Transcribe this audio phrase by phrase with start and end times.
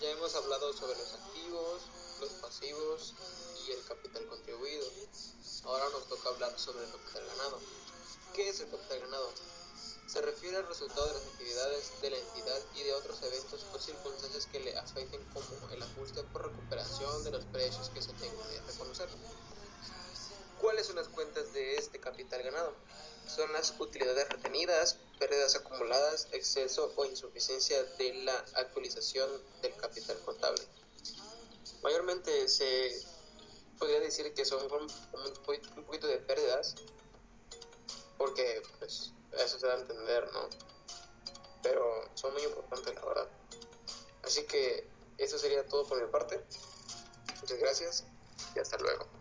[0.00, 1.82] Ya hemos hablado sobre los activos,
[2.20, 3.14] los pasivos
[3.66, 4.86] y el capital contribuido.
[5.64, 7.58] Ahora nos toca hablar sobre el capital ganado.
[8.34, 9.32] ¿Qué es el capital ganado?
[10.06, 13.78] Se refiere al resultado de las actividades de la entidad y de otros eventos o
[13.78, 18.48] circunstancias que le afecten como el ajuste por recuperación de los precios que se tengan
[18.48, 19.08] de reconocer.
[20.60, 22.72] ¿Cuáles son las cuentas de este capital ganado?
[23.26, 29.30] Son las utilidades retenidas, pérdidas acumuladas, exceso o insuficiencia de la actualización
[29.62, 30.62] del capital contable.
[31.82, 33.04] Mayormente se
[33.78, 34.88] podría decir que son un,
[35.44, 36.74] poquito de pérdidas,
[38.18, 40.48] porque pues eso se da a entender, ¿no?
[41.62, 43.28] Pero son muy importantes, la verdad.
[44.22, 46.40] Así que eso sería todo por mi parte.
[47.40, 48.04] Muchas gracias
[48.54, 49.15] y hasta luego.